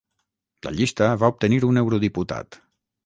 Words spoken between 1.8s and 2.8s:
eurodiputat.